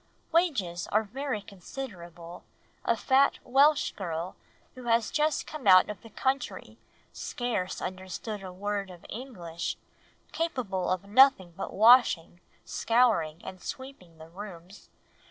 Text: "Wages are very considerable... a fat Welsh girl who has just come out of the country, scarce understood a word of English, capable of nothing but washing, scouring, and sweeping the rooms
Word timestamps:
"Wages 0.31 0.87
are 0.87 1.03
very 1.03 1.43
considerable... 1.43 2.43
a 2.83 2.97
fat 2.97 3.37
Welsh 3.43 3.91
girl 3.91 4.35
who 4.73 4.85
has 4.85 5.11
just 5.11 5.45
come 5.45 5.67
out 5.67 5.91
of 5.91 6.01
the 6.01 6.09
country, 6.09 6.79
scarce 7.13 7.83
understood 7.83 8.41
a 8.41 8.51
word 8.51 8.89
of 8.89 9.05
English, 9.09 9.77
capable 10.31 10.89
of 10.89 11.03
nothing 11.03 11.53
but 11.55 11.71
washing, 11.71 12.39
scouring, 12.65 13.41
and 13.43 13.61
sweeping 13.61 14.17
the 14.17 14.27
rooms 14.29 14.89